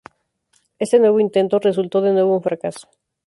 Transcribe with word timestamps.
Este 0.79 0.97
nuevo 0.97 1.19
intento 1.19 1.59
resultó 1.59 2.01
de 2.01 2.11
nuevo 2.11 2.35
un 2.35 2.41
fracaso. 2.41 2.89